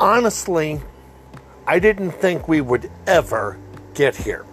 [0.00, 0.80] honestly,
[1.66, 3.58] I didn't think we would ever
[3.94, 4.44] get here.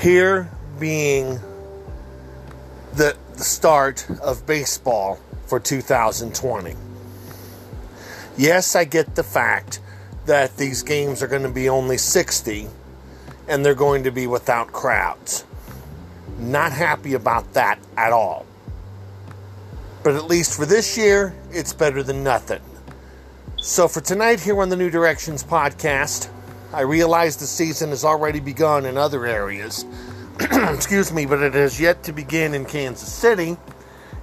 [0.00, 1.38] Here being
[2.94, 6.74] the, the start of baseball for 2020.
[8.36, 9.80] Yes, I get the fact
[10.26, 12.68] that these games are going to be only 60
[13.46, 15.44] and they're going to be without crowds.
[16.38, 18.44] Not happy about that at all.
[20.02, 22.60] But at least for this year, it's better than nothing.
[23.64, 26.28] So for tonight, here on the New Directions podcast,
[26.70, 29.86] I realize the season has already begun in other areas.
[30.38, 33.56] Excuse me, but it has yet to begin in Kansas City.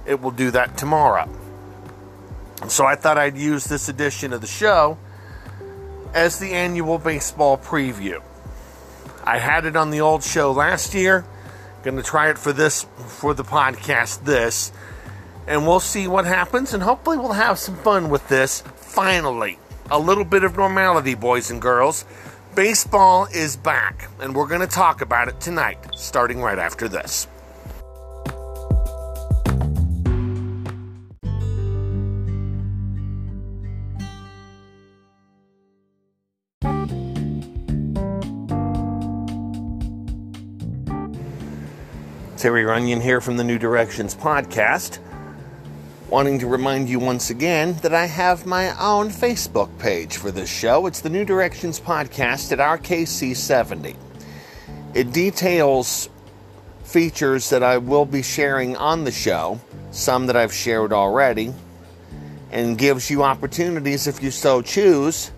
[0.06, 1.28] It will do that tomorrow.
[2.68, 4.96] So I thought I'd use this edition of the show
[6.14, 8.22] as the annual baseball preview.
[9.24, 11.24] I had it on the old show last year.
[11.82, 14.70] Going to try it for this for the podcast this
[15.46, 19.58] and we'll see what happens and hopefully we'll have some fun with this finally.
[19.90, 22.04] A little bit of normality, boys and girls.
[22.54, 27.26] Baseball is back and we're going to talk about it tonight starting right after this.
[42.42, 44.98] Terry Runyan here from the New Directions podcast.
[46.12, 50.50] Wanting to remind you once again that I have my own Facebook page for this
[50.50, 50.84] show.
[50.84, 53.96] It's the New Directions Podcast at RKC70.
[54.92, 56.10] It details
[56.84, 59.58] features that I will be sharing on the show,
[59.90, 61.54] some that I've shared already,
[62.50, 65.32] and gives you opportunities, if you so choose,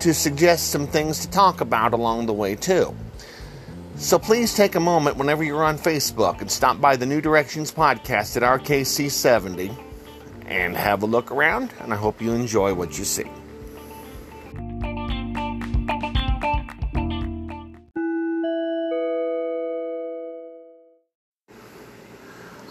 [0.00, 2.94] to suggest some things to talk about along the way, too.
[4.02, 7.70] So please take a moment whenever you're on Facebook and stop by the New Directions
[7.70, 9.72] podcast at RKC70
[10.46, 13.30] and have a look around, and I hope you enjoy what you see.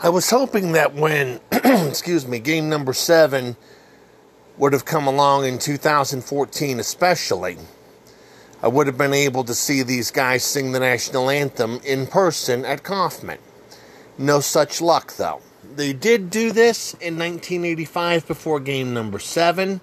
[0.03, 3.55] I was hoping that when, excuse me, game number seven
[4.57, 7.57] would have come along in 2014, especially
[8.63, 12.63] I would have been able to see these guys sing the national anthem in person
[12.63, 13.39] at Kauffman.
[14.17, 15.41] No such luck, though.
[15.75, 19.81] They did do this in 1985 before game number seven.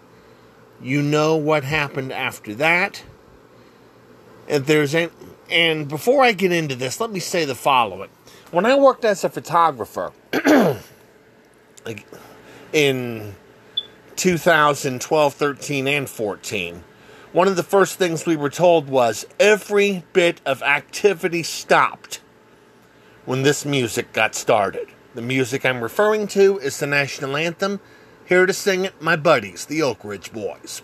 [0.80, 3.02] You know what happened after that.
[4.48, 5.10] And there's an,
[5.50, 8.10] and before I get into this, let me say the following.
[8.50, 10.12] When I worked as a photographer
[12.72, 13.34] in
[14.16, 16.84] 2012, 13, and 14,
[17.32, 22.20] one of the first things we were told was every bit of activity stopped
[23.26, 24.88] when this music got started.
[25.14, 27.80] The music I'm referring to is the national anthem.
[28.24, 30.82] Here to sing it, my buddies, the Oak Ridge Boys.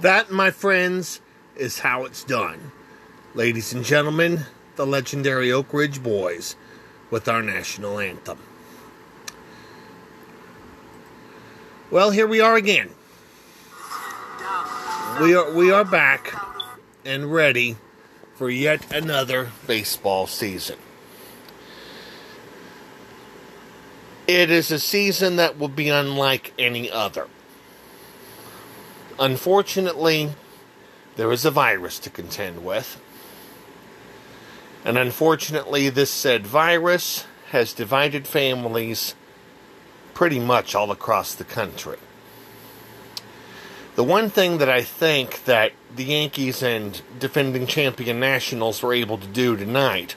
[0.00, 1.20] That, my friends,
[1.56, 2.72] is how it's done.
[3.34, 4.40] Ladies and gentlemen,
[4.76, 6.54] the legendary Oak Ridge Boys
[7.10, 8.38] with our national anthem.
[11.90, 12.90] Well, here we are again.
[15.20, 16.34] We are we are back
[17.04, 17.76] and ready
[18.34, 20.76] for yet another baseball season.
[24.26, 27.28] It is a season that will be unlike any other.
[29.18, 30.30] Unfortunately,
[31.16, 33.00] there is a virus to contend with.
[34.84, 39.14] And unfortunately, this said virus has divided families
[40.14, 41.98] pretty much all across the country.
[43.94, 49.16] The one thing that I think that the Yankees and defending champion Nationals were able
[49.16, 50.16] to do tonight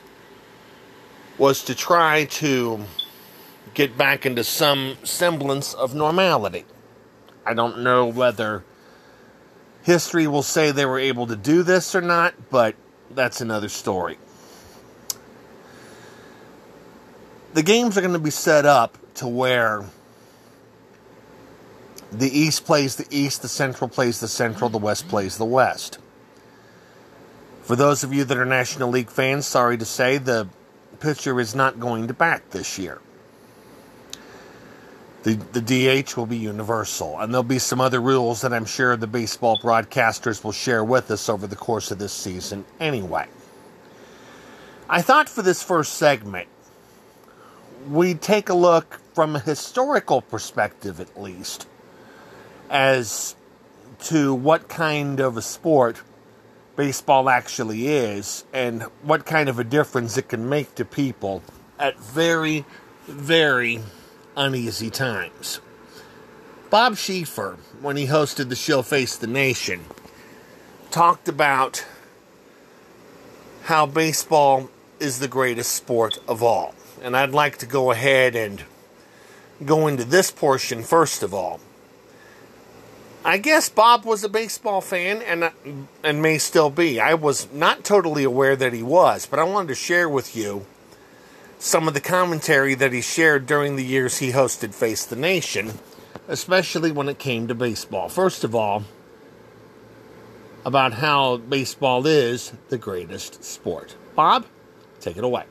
[1.37, 2.83] was to try to
[3.73, 6.65] get back into some semblance of normality.
[7.45, 8.65] I don't know whether
[9.83, 12.75] history will say they were able to do this or not, but
[13.11, 14.17] that's another story.
[17.53, 19.85] The games are going to be set up to where
[22.11, 25.99] the East plays the East, the Central plays the Central, the West plays the West.
[27.63, 30.47] For those of you that are National League fans, sorry to say, the
[30.99, 32.99] pitcher is not going to bat this year.
[35.23, 35.61] The, the
[36.03, 39.57] DH will be universal, and there'll be some other rules that I'm sure the baseball
[39.57, 43.27] broadcasters will share with us over the course of this season anyway.
[44.89, 46.47] I thought for this first segment,
[47.89, 51.67] we'd take a look from a historical perspective at least
[52.69, 53.35] as
[53.99, 56.01] to what kind of a sport
[56.75, 61.43] baseball actually is and what kind of a difference it can make to people
[61.77, 62.63] at very,
[63.05, 63.81] very
[64.39, 65.59] uneasy times.
[66.69, 69.81] Bob Schieffer, when he hosted the show Face the Nation,
[70.91, 71.85] talked about
[73.63, 74.69] how baseball
[74.99, 76.73] is the greatest sport of all.
[77.01, 78.63] And I'd like to go ahead and
[79.65, 81.59] go into this portion first of all.
[83.25, 85.51] I guess Bob was a baseball fan and
[86.01, 86.99] and may still be.
[86.99, 90.65] I was not totally aware that he was, but I wanted to share with you
[91.59, 95.73] some of the commentary that he shared during the years he hosted Face the Nation,
[96.27, 98.07] especially when it came to baseball.
[98.07, 98.85] First of all,
[100.65, 103.95] about how baseball is the greatest sport.
[104.15, 104.45] Bob,
[105.01, 105.43] take it away.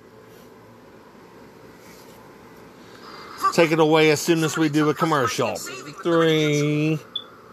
[3.53, 5.57] Take it away as soon as we do a commercial.
[5.57, 6.99] Three,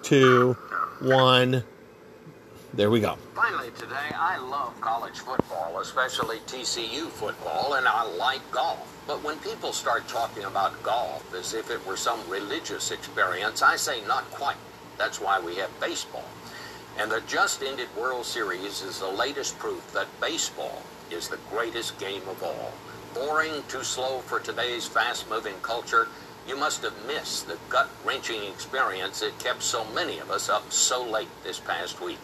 [0.02, 0.54] two,
[1.00, 1.64] one.
[2.76, 3.16] There we go.
[3.34, 9.02] Finally, today, I love college football, especially TCU football, and I like golf.
[9.08, 13.78] But when people start talking about golf as if it were some religious experience, I
[13.78, 14.58] say not quite.
[14.98, 16.26] That's why we have baseball.
[16.98, 21.98] And the just ended World Series is the latest proof that baseball is the greatest
[21.98, 22.74] game of all.
[23.14, 26.10] Boring, too slow for today's fast moving culture,
[26.46, 30.74] you must have missed the gut wrenching experience that kept so many of us up
[30.74, 32.20] so late this past week.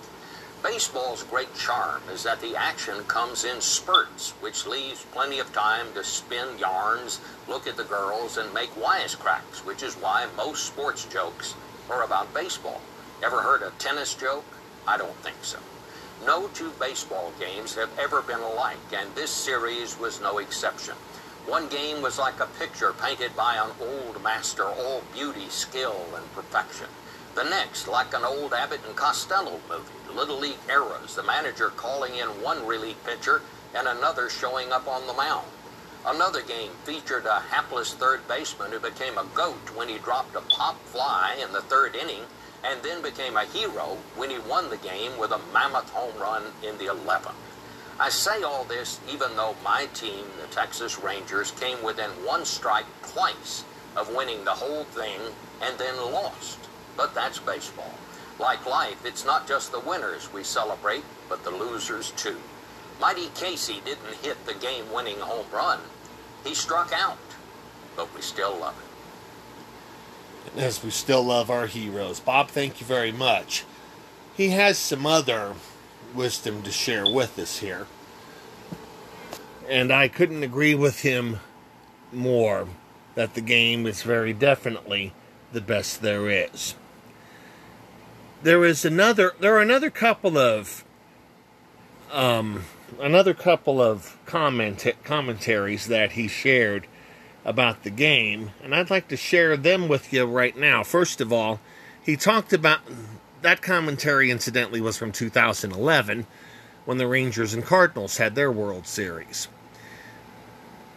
[0.63, 5.87] Baseball's great charm is that the action comes in spurts, which leaves plenty of time
[5.95, 11.05] to spin yarns, look at the girls, and make wisecracks, which is why most sports
[11.05, 11.55] jokes
[11.89, 12.79] are about baseball.
[13.23, 14.45] Ever heard a tennis joke?
[14.87, 15.57] I don't think so.
[16.27, 20.93] No two baseball games have ever been alike, and this series was no exception.
[21.47, 26.31] One game was like a picture painted by an old master, all beauty, skill, and
[26.33, 26.87] perfection.
[27.33, 32.15] The next, like an old Abbott and Costello movie, Little League eras, the manager calling
[32.15, 33.41] in one relief pitcher
[33.73, 35.47] and another showing up on the mound.
[36.05, 40.41] Another game featured a hapless third baseman who became a goat when he dropped a
[40.41, 42.23] pop fly in the third inning
[42.63, 46.43] and then became a hero when he won the game with a mammoth home run
[46.63, 47.33] in the 11th.
[47.99, 52.85] I say all this even though my team, the Texas Rangers, came within one strike
[53.03, 53.63] twice
[53.95, 55.19] of winning the whole thing
[55.61, 56.57] and then lost.
[56.97, 57.93] But that's baseball.
[58.41, 62.37] Like life, it's not just the winners we celebrate, but the losers too.
[62.99, 65.79] Mighty Casey didn't hit the game winning home run.
[66.43, 67.19] He struck out,
[67.95, 68.75] but we still love
[70.55, 70.59] it.
[70.59, 72.19] As we still love our heroes.
[72.19, 73.63] Bob, thank you very much.
[74.35, 75.53] He has some other
[76.15, 77.85] wisdom to share with us here.
[79.69, 81.39] And I couldn't agree with him
[82.11, 82.67] more
[83.13, 85.13] that the game is very definitely
[85.53, 86.75] the best there is
[88.43, 90.83] there is another there are another couple of
[92.11, 92.65] um,
[92.99, 96.87] another couple of comment commentaries that he shared
[97.43, 100.83] about the game, and I'd like to share them with you right now.
[100.83, 101.59] First of all,
[102.03, 102.81] he talked about
[103.41, 104.31] that commentary.
[104.31, 106.27] Incidentally, was from 2011
[106.85, 109.47] when the Rangers and Cardinals had their World Series.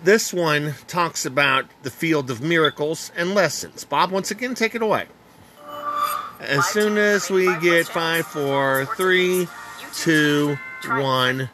[0.02, 3.84] This one talks about the field of miracles and lessons.
[3.84, 5.06] Bob, once again, take it away.
[6.40, 9.48] As soon as we get five, four, three,
[9.94, 11.50] two, one.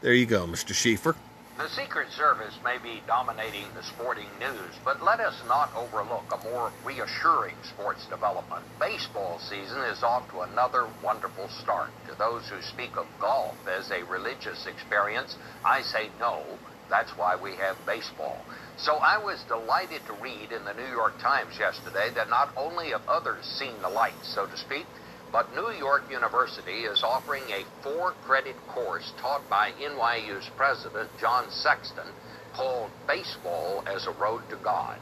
[0.00, 0.74] There you go, Mr.
[0.74, 1.14] Schieffer.
[1.58, 6.48] The Secret Service may be dominating the sporting news, but let us not overlook a
[6.48, 8.64] more reassuring sports development.
[8.78, 11.90] Baseball season is off to another wonderful start.
[12.08, 16.42] To those who speak of golf as a religious experience, I say no.
[16.90, 18.36] That's why we have baseball.
[18.76, 22.90] So I was delighted to read in the New York Times yesterday that not only
[22.90, 24.86] have others seen the light, so to speak,
[25.32, 31.46] but New York University is offering a four credit course taught by NYU's president, John
[31.50, 32.10] Sexton,
[32.54, 34.98] called Baseball as a Road to God.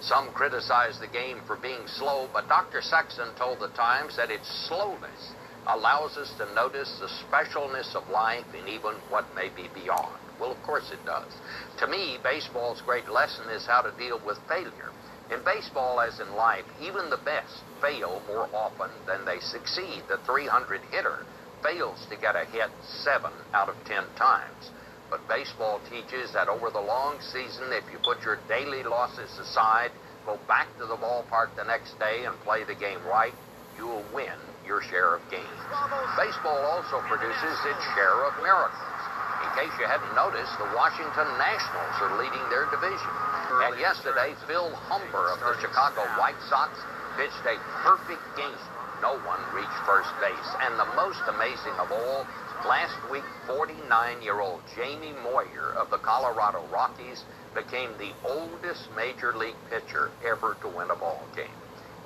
[0.00, 2.82] Some criticize the game for being slow, but Dr.
[2.82, 5.34] Sexton told the Times that its slowness
[5.68, 10.18] allows us to notice the specialness of life and even what may be beyond.
[10.40, 11.30] Well, of course it does.
[11.78, 14.90] To me, baseball's great lesson is how to deal with failure.
[15.30, 20.02] In baseball, as in life, even the best fail more often than they succeed.
[20.08, 21.24] The 300 hitter
[21.62, 22.70] fails to get a hit
[23.04, 24.70] seven out of ten times.
[25.10, 29.92] But baseball teaches that over the long season, if you put your daily losses aside,
[30.26, 33.34] go back to the ballpark the next day and play the game right,
[33.78, 35.60] you'll win your share of games.
[36.16, 38.78] Baseball also produces its share of miracles.
[39.42, 43.12] In case you hadn't noticed, the Washington Nationals are leading their division.
[43.66, 46.72] And yesterday, Phil Humber of the Chicago White Sox
[47.18, 48.62] pitched a perfect game.
[49.02, 50.50] No one reached first base.
[50.62, 52.24] And the most amazing of all,
[52.64, 60.10] last week, 49-year-old Jamie Moyer of the Colorado Rockies became the oldest major league pitcher
[60.24, 61.50] ever to win a ball game.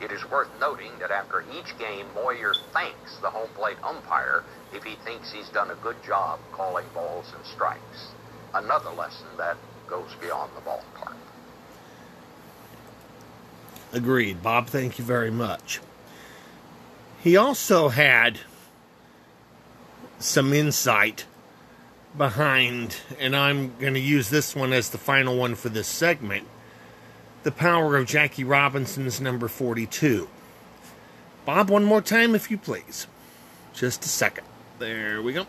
[0.01, 4.85] It is worth noting that after each game, Moyer thanks the home plate umpire if
[4.85, 8.09] he thinks he's done a good job calling balls and strikes.
[8.55, 11.15] Another lesson that goes beyond the ballpark.
[13.93, 14.43] Agreed.
[14.43, 15.81] Bob, thank you very much.
[17.23, 18.41] He also had
[20.19, 21.25] some insight
[22.17, 26.47] behind, and I'm going to use this one as the final one for this segment
[27.47, 30.29] the power of Jackie Robinson's number 42.
[31.45, 33.07] Bob, one more time, if you please.
[33.73, 34.45] Just a second.
[34.81, 35.47] There we go.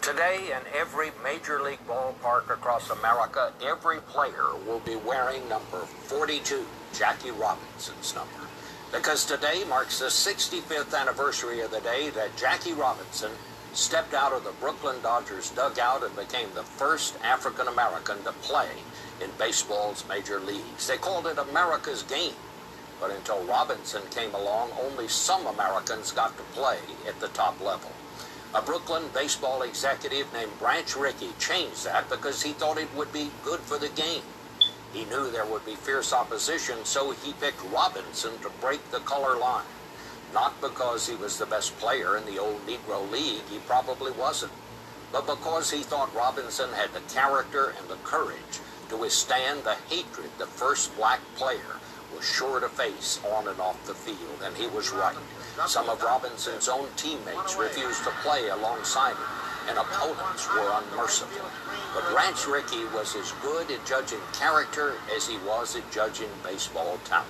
[0.00, 6.66] Today, in every major league ballpark across America, every player will be wearing number 42,
[6.92, 8.48] Jackie Robinson's number.
[8.90, 13.30] Because today marks the 65th anniversary of the day that Jackie Robinson
[13.72, 18.68] stepped out of the Brooklyn Dodgers dugout and became the first African American to play
[19.20, 20.86] in baseball's major leagues.
[20.86, 22.34] They called it America's game.
[23.00, 27.90] But until Robinson came along, only some Americans got to play at the top level.
[28.54, 33.30] A Brooklyn baseball executive named Branch Rickey changed that because he thought it would be
[33.42, 34.22] good for the game.
[34.92, 39.38] He knew there would be fierce opposition, so he picked Robinson to break the color
[39.38, 39.64] line.
[40.32, 44.52] Not because he was the best player in the old Negro League, he probably wasn't,
[45.12, 50.30] but because he thought Robinson had the character and the courage to withstand the hatred
[50.38, 51.76] the first black player
[52.14, 55.16] was sure to face on and off the field, and he was right.
[55.66, 61.46] Some of Robinson's own teammates refused to play alongside him, and opponents were unmerciful.
[61.94, 66.98] But Branch Rickey was as good at judging character as he was at judging baseball
[67.04, 67.28] talent.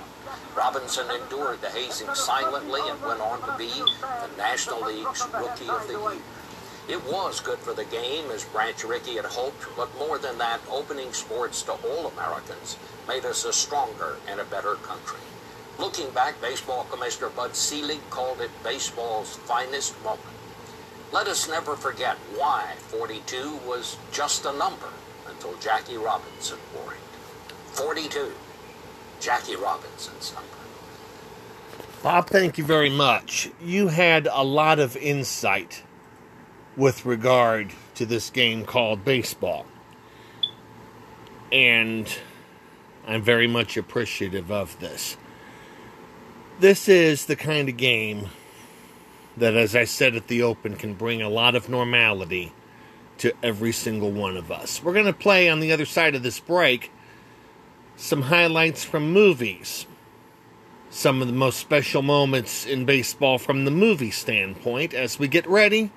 [0.56, 5.86] Robinson endured the hazing silently and went on to be the National League's Rookie of
[5.86, 6.22] the Year.
[6.88, 10.60] It was good for the game, as Branch Rickey had hoped, but more than that,
[10.70, 12.76] opening sports to all Americans
[13.08, 15.20] made us a stronger and a better country.
[15.78, 20.20] Looking back, Baseball Commissioner Bud Selig called it baseball's finest moment.
[21.12, 24.88] Let us never forget why 42 was just a number
[25.28, 27.00] until Jackie Robinson wore it.
[27.72, 28.32] 42,
[29.22, 30.48] Jackie Robinson's number.
[32.02, 33.48] Bob, thank you very much.
[33.62, 35.84] You had a lot of insight
[36.76, 39.64] with regard to this game called baseball.
[41.52, 42.12] And
[43.06, 45.16] I'm very much appreciative of this.
[46.58, 48.28] This is the kind of game
[49.36, 52.52] that, as I said at the open, can bring a lot of normality
[53.18, 54.82] to every single one of us.
[54.82, 56.90] We're going to play on the other side of this break
[57.96, 59.86] some highlights from movies.
[60.90, 65.46] Some of the most special moments in baseball from the movie standpoint as we get
[65.46, 65.90] ready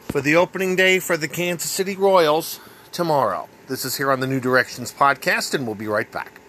[0.00, 2.60] for the opening day for the Kansas City Royals
[2.92, 3.48] tomorrow.
[3.68, 6.41] This is here on the New Directions podcast, and we'll be right back.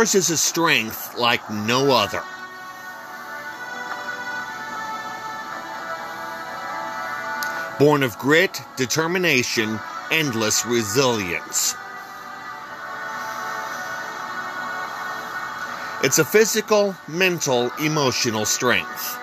[0.00, 2.22] Ours is a strength like no other.
[7.78, 9.78] Born of grit, determination,
[10.10, 11.74] endless resilience.
[16.02, 19.18] It's a physical, mental, emotional strength.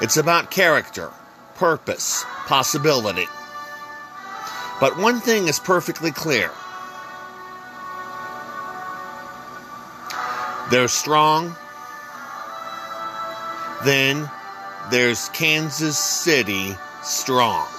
[0.00, 1.10] It's about character,
[1.56, 3.26] purpose, possibility.
[4.82, 6.50] But one thing is perfectly clear
[10.72, 11.54] they're strong.
[13.84, 14.28] Then
[14.90, 17.71] there's Kansas City strong.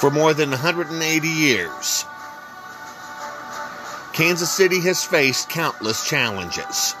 [0.00, 2.04] For more than 180 years.
[4.12, 6.94] Kansas City has faced countless challenges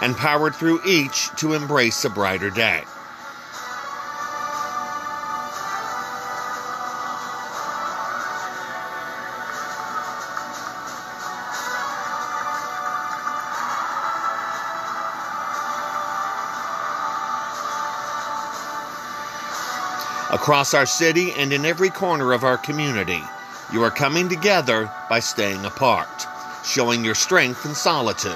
[0.00, 2.82] and powered through each to embrace a brighter day.
[20.42, 23.22] Across our city and in every corner of our community.
[23.72, 26.26] You are coming together by staying apart,
[26.64, 28.32] showing your strength in solitude.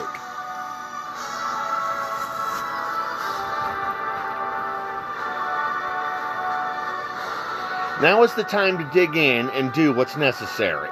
[8.01, 10.89] Now is the time to dig in and do what's necessary.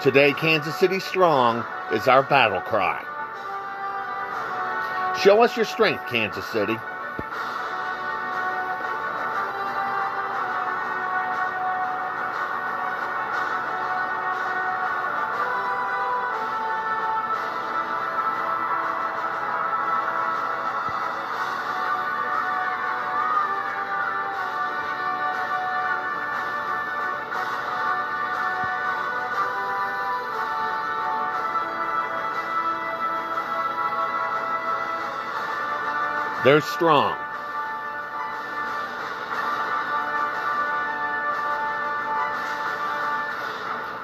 [0.00, 3.02] Today, Kansas City Strong is our battle cry.
[5.20, 6.76] Show us your strength, Kansas City.
[36.52, 37.16] They're strong.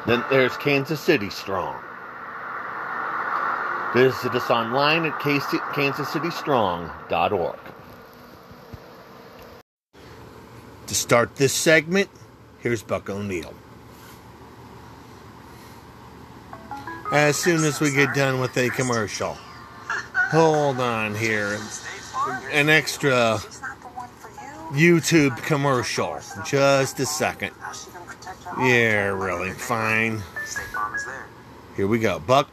[0.06, 1.78] Then there's Kansas City Strong.
[3.92, 7.58] Visit us online at kansascitystrong.org.
[10.86, 12.08] To start this segment,
[12.60, 13.52] here's Buck O'Neil.
[17.12, 19.36] As soon as we get done with a commercial,
[20.30, 21.58] hold on here
[22.52, 23.38] an extra
[24.72, 26.18] YouTube commercial.
[26.44, 27.52] Just a second.
[28.58, 29.50] Yeah, really.
[29.50, 30.22] Fine.
[31.76, 32.18] Here we go.
[32.18, 32.48] Buck.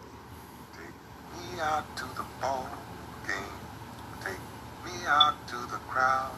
[0.74, 2.70] Take me out to the ball
[3.28, 3.36] game.
[4.22, 4.38] Take
[4.86, 6.32] me out to the crowd.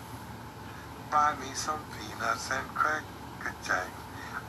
[1.11, 3.87] Buy me some peanuts and cracker jack.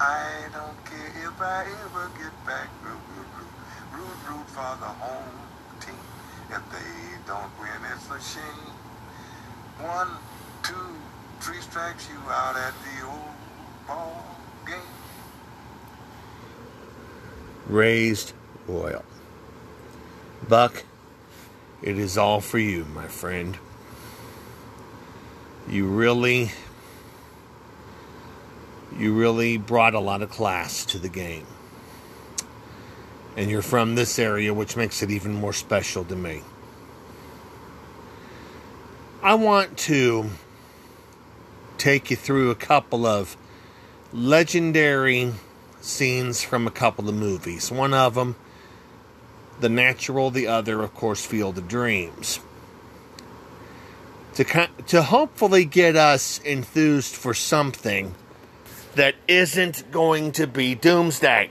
[0.00, 2.68] I don't care if I ever get back.
[2.84, 5.34] Root, root, root, root, root for the home
[5.80, 5.98] team.
[6.50, 8.77] If they don't win, it's a shame.
[9.80, 10.08] One,
[10.64, 10.74] two,
[11.38, 13.20] three strikes you out at the old
[13.86, 14.36] ball
[14.66, 14.76] game.
[17.68, 18.32] Raised
[18.66, 19.04] Royal.
[20.48, 20.82] Buck,
[21.80, 23.56] it is all for you, my friend.
[25.68, 26.50] You really,
[28.96, 31.46] you really brought a lot of class to the game.
[33.36, 36.42] And you're from this area, which makes it even more special to me.
[39.20, 40.30] I want to
[41.76, 43.36] take you through a couple of
[44.12, 45.32] legendary
[45.80, 47.72] scenes from a couple of movies.
[47.72, 48.36] One of them,
[49.58, 52.38] The Natural, the other, of course, Field of Dreams.
[54.34, 58.14] To, to hopefully get us enthused for something
[58.94, 61.50] that isn't going to be doomsday.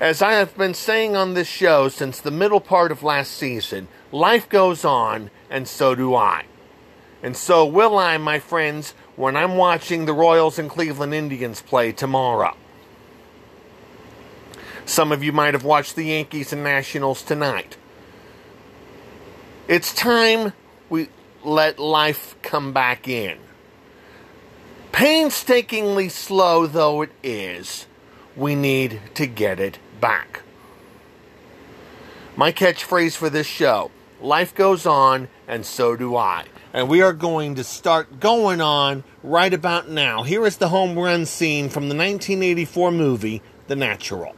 [0.00, 3.88] As I have been saying on this show since the middle part of last season,
[4.12, 6.44] life goes on, and so do I.
[7.22, 11.92] And so will I, my friends, when I'm watching the Royals and Cleveland Indians play
[11.92, 12.54] tomorrow.
[14.84, 17.76] Some of you might have watched the Yankees and Nationals tonight.
[19.66, 20.52] It's time
[20.88, 21.08] we
[21.42, 23.38] let life come back in.
[24.92, 27.86] Painstakingly slow though it is,
[28.36, 30.42] we need to get it back.
[32.36, 36.46] My catchphrase for this show life goes on, and so do I.
[36.72, 40.22] And we are going to start going on right about now.
[40.22, 44.34] Here is the home run scene from the 1984 movie, The Natural.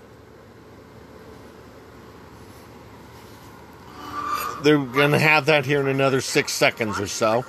[4.62, 7.44] They're going to have that here in another six seconds or so.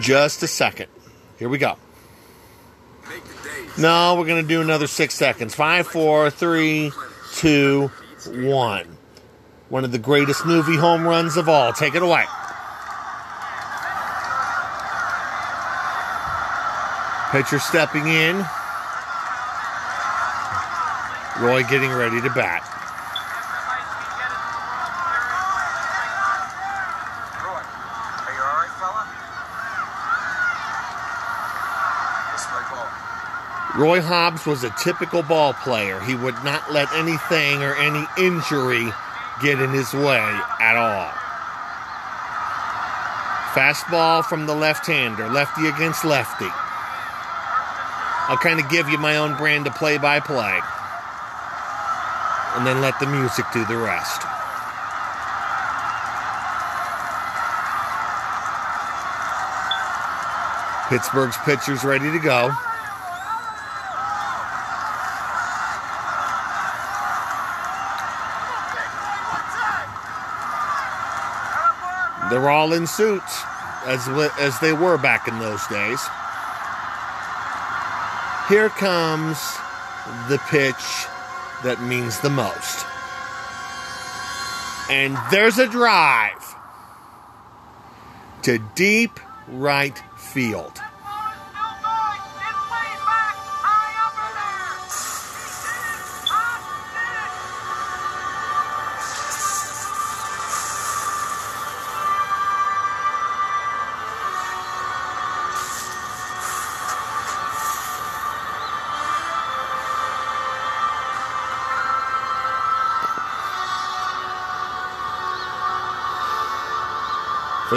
[0.00, 0.88] Just a second.
[1.38, 1.76] Here we go.
[3.78, 5.54] No, we're going to do another six seconds.
[5.54, 6.90] Five, four, three,
[7.34, 7.92] two,
[8.26, 8.97] one.
[9.68, 11.74] One of the greatest movie home runs of all.
[11.74, 12.24] Take it away.
[17.30, 18.36] Pitcher stepping in.
[21.38, 22.64] Roy getting ready to bat.
[33.76, 36.00] Roy, Hobbs was a typical ball player.
[36.00, 38.90] He would not let anything or any injury
[39.40, 40.20] get in his way
[40.60, 41.10] at all.
[43.54, 46.48] Fastball from the left hander, lefty against lefty.
[48.28, 50.60] I'll kind of give you my own brand of play by play.
[52.56, 54.22] And then let the music do the rest.
[60.88, 62.50] Pittsburgh's pitcher's ready to go.
[72.38, 73.42] They're all in suits,
[73.84, 74.06] as
[74.38, 76.00] as they were back in those days.
[78.48, 79.36] Here comes
[80.28, 81.08] the pitch
[81.64, 82.86] that means the most.
[84.88, 86.54] And there's a drive
[88.42, 90.80] to deep right field.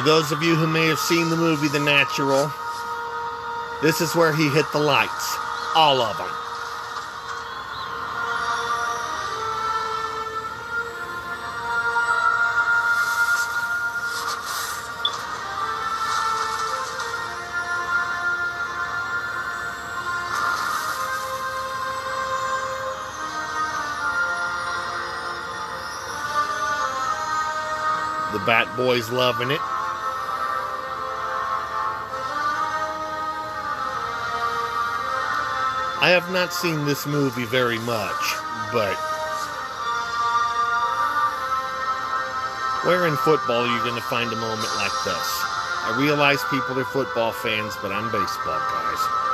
[0.01, 2.51] For those of you who may have seen the movie The Natural,
[3.83, 5.37] this is where he hit the lights.
[5.75, 6.27] All of them.
[28.33, 29.61] The Bat Boys loving it.
[36.01, 38.23] I have not seen this movie very much,
[38.73, 38.97] but
[42.89, 45.29] where in football are you going to find a moment like this?
[45.85, 49.30] I realize people are football fans, but I'm baseball guys.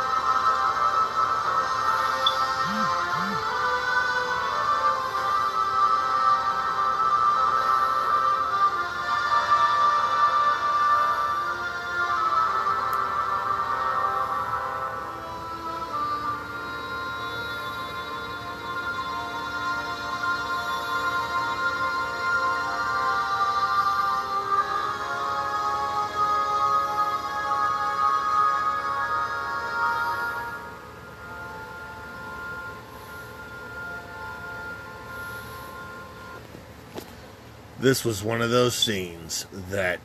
[37.98, 40.00] This was one of those scenes that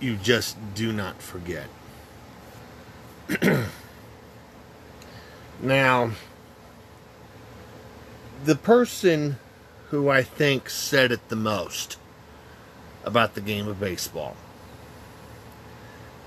[0.00, 1.66] you just do not forget.
[5.60, 6.12] now,
[8.42, 9.36] the person
[9.90, 11.98] who I think said it the most
[13.04, 14.34] about the game of baseball.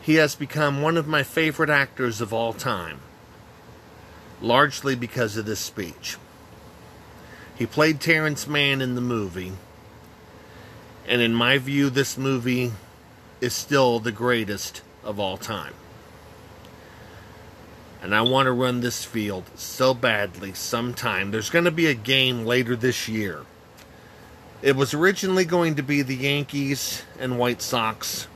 [0.03, 2.99] He has become one of my favorite actors of all time,
[4.39, 6.17] largely because of this speech.
[7.55, 9.53] He played Terrence Mann in the movie,
[11.07, 12.71] and in my view, this movie
[13.41, 15.73] is still the greatest of all time.
[18.01, 21.31] And I want to run this field so badly sometime.
[21.31, 23.41] There's going to be a game later this year.
[24.61, 28.27] It was originally going to be the Yankees and White Sox,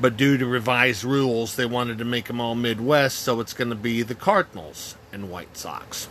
[0.00, 3.70] but due to revised rules, they wanted to make them all Midwest, so it's going
[3.70, 6.08] to be the Cardinals and White Sox.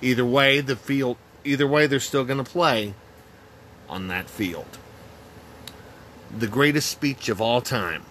[0.00, 2.94] Either way, the field either way they're still going to play
[3.88, 4.78] on that field.
[6.36, 8.04] The greatest speech of all time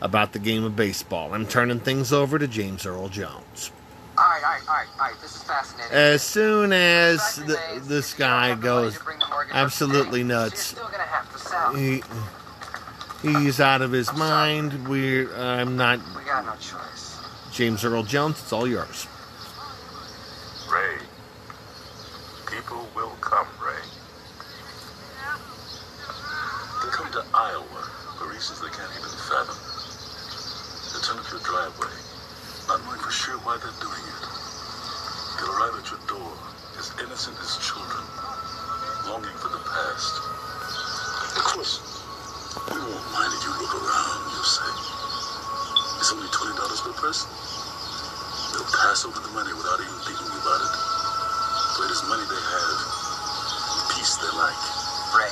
[0.00, 1.32] about the game of baseball.
[1.34, 3.70] I'm turning things over to James Earl Jones.
[4.16, 5.20] Alright, alright, alright, alright.
[5.20, 5.92] This is fascinating.
[5.92, 9.18] As soon as the, this If you don't guy have the money goes to bring
[9.18, 11.74] the mortgage up absolutely nuts, You're still gonna have to sell.
[11.74, 12.02] he
[13.22, 14.86] He's out of his mind.
[14.86, 17.18] We're I'm not We got no choice.
[17.52, 18.38] James Earl Jones.
[18.38, 19.06] It's all yours.
[20.70, 20.98] Ray.
[22.50, 23.80] People will come, Ray.
[26.82, 27.64] They come to Iowa
[28.18, 29.56] for reasons they can't even fathom.
[30.92, 31.94] They turn up your driveway,
[32.66, 34.22] not knowing for sure why they're doing it.
[35.38, 36.34] They'll arrive at your door
[36.74, 38.02] as innocent as children,
[39.06, 40.18] longing for the past.
[41.38, 41.78] Of course,
[42.74, 44.66] we won't mind if you look around, you'll say.
[46.02, 47.30] It's only $20 per person.
[48.50, 50.74] They'll pass over the money without even thinking about it.
[51.78, 52.78] For it is money they have,
[53.78, 54.58] and peace they like.
[55.14, 55.30] Ray,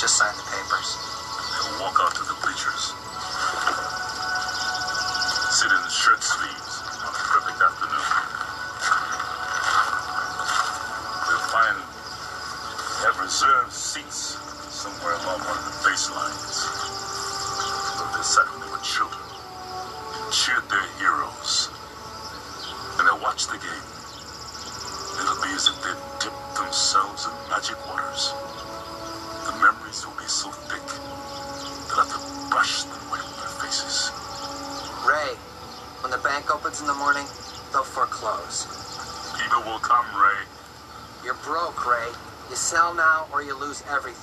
[0.00, 0.88] just sign the papers.
[0.96, 2.97] They'll walk out to the bleachers.
[13.98, 14.38] Seats
[14.70, 16.86] somewhere along one of the baselines.
[18.16, 19.22] They sat when they were children.
[20.10, 20.87] and Cheered their
[43.86, 44.17] everything.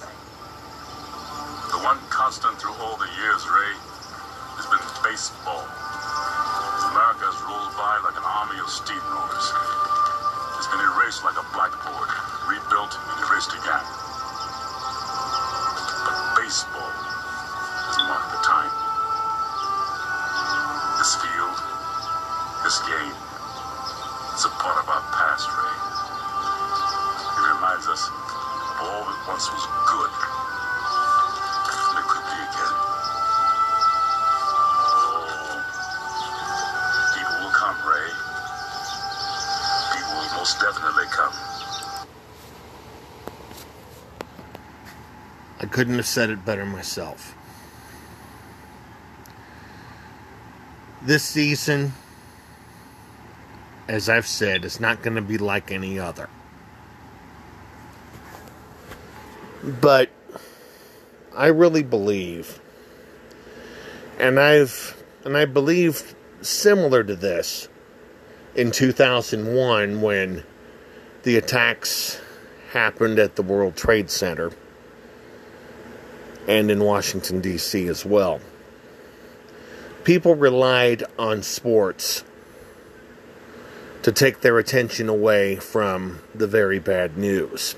[45.76, 47.36] Couldn't have said it better myself.
[51.02, 51.92] This season,
[53.86, 56.30] as I've said, is not going to be like any other.
[59.82, 60.12] But
[61.36, 62.62] I really believe,
[64.18, 67.68] and I've, and I believe similar to this
[68.56, 70.46] in 2001 when
[71.24, 72.22] the attacks
[72.72, 74.54] happened at the World Trade Center
[76.47, 77.88] and in Washington, D.C.
[77.88, 78.39] as well.
[80.03, 82.23] People relied on sports
[84.03, 87.75] to take their attention away from the very bad news.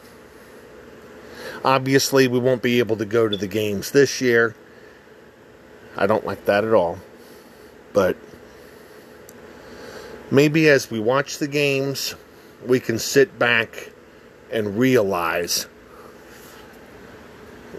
[1.63, 4.55] Obviously, we won't be able to go to the games this year.
[5.95, 6.99] I don't like that at all.
[7.93, 8.17] But
[10.29, 12.13] maybe as we watch the games,
[12.65, 13.91] we can sit back
[14.51, 15.67] and realize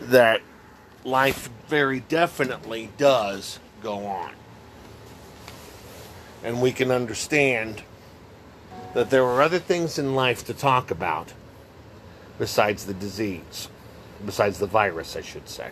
[0.03, 0.41] that
[1.09, 4.33] life very definitely does go on.
[6.45, 7.83] And we can understand
[8.95, 11.33] that there are other things in life to talk about
[12.39, 13.69] besides the disease,
[14.25, 15.71] besides the virus, I should say.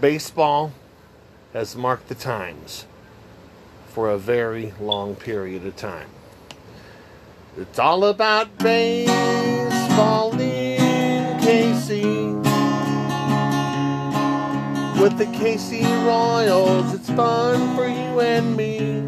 [0.00, 0.72] Baseball
[1.52, 2.86] has marked the times
[3.88, 6.08] for a very long period of time.
[7.56, 12.19] It's all about baseball in KC.
[15.00, 19.00] With the KC Royals, it's fun for you and me.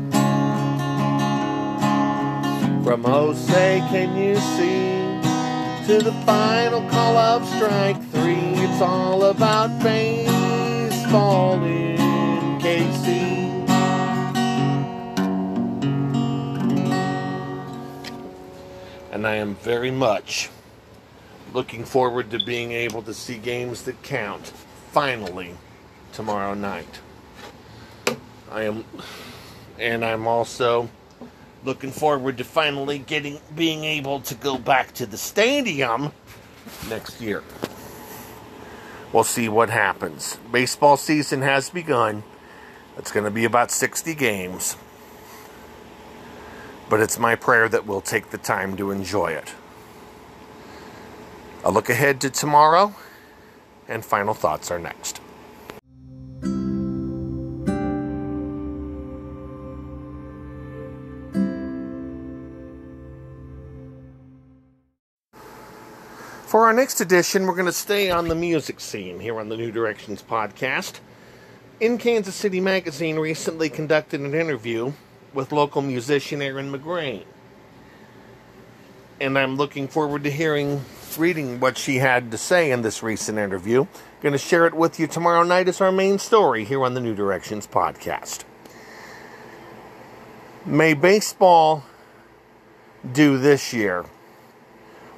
[2.82, 5.88] From Jose, can you see?
[5.88, 11.98] To the final call of strike three, it's all about baseball in
[12.60, 13.68] KC.
[19.12, 20.48] And I am very much
[21.52, 24.54] looking forward to being able to see games that count
[24.90, 25.54] finally
[26.12, 27.00] tomorrow night.
[28.50, 28.84] I am
[29.78, 30.88] and I'm also
[31.64, 36.12] looking forward to finally getting being able to go back to the stadium
[36.88, 37.42] next year.
[39.12, 40.38] We'll see what happens.
[40.50, 42.22] Baseball season has begun.
[42.96, 44.76] It's going to be about 60 games.
[46.88, 49.54] But it's my prayer that we'll take the time to enjoy it.
[51.64, 52.94] A look ahead to tomorrow,
[53.88, 55.21] and final thoughts are next.
[66.72, 69.70] Our next edition, we're going to stay on the music scene here on the New
[69.70, 71.00] Directions podcast.
[71.80, 74.94] In Kansas City Magazine recently conducted an interview
[75.34, 77.24] with local musician Erin McGrain.
[79.20, 80.82] And I'm looking forward to hearing,
[81.18, 83.86] reading what she had to say in this recent interview.
[84.22, 87.02] Going to share it with you tomorrow night as our main story here on the
[87.02, 88.44] New Directions podcast.
[90.64, 91.84] May baseball
[93.12, 94.06] do this year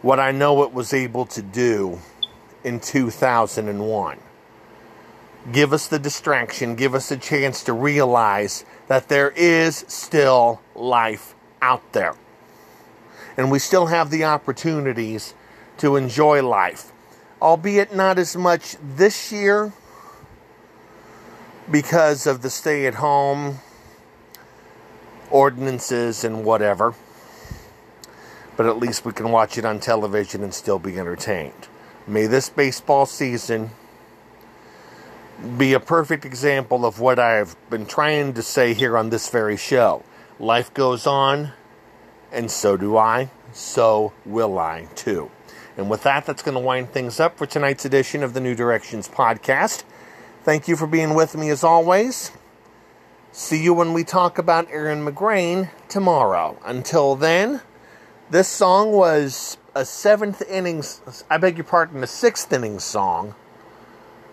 [0.05, 1.99] what I know it was able to do
[2.63, 4.19] in 2001.
[5.51, 11.35] Give us the distraction, give us a chance to realize that there is still life
[11.63, 12.17] out there.
[13.39, 15.33] And we still have the opportunities
[15.79, 16.93] to enjoy life,
[17.41, 19.73] albeit not as much this year
[21.71, 23.61] because of the stay at home
[25.31, 26.95] ordinances and whatever.
[28.57, 31.69] But at least we can watch it on television and still be entertained.
[32.07, 33.71] May this baseball season
[35.59, 39.57] be a perfect example of what I've been trying to say here on this very
[39.57, 40.05] show.
[40.39, 41.53] Life goes on,
[42.33, 43.31] and so do I.
[43.53, 45.31] So will I, too.
[45.77, 48.55] And with that, that's going to wind things up for tonight's edition of the New
[48.55, 49.83] Directions podcast.
[50.45, 52.31] Thank you for being with me as always.
[53.33, 56.59] See you when we talk about Erin McGrain tomorrow.
[56.65, 57.61] Until then,
[58.35, 63.37] this song was a seventh innings, I beg your pardon, a sixth inning song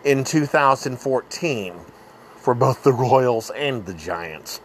[0.04, 1.76] in 2014
[2.36, 4.60] for both the Royals and the Giants.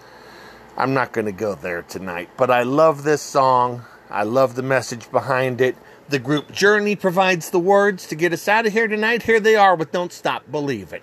[0.75, 3.85] I'm not going to go there tonight, but I love this song.
[4.09, 5.77] I love the message behind it.
[6.09, 9.25] The group Journey provides the words to get us out of here tonight.
[9.25, 11.03] Here they are with Don't Stop Believing.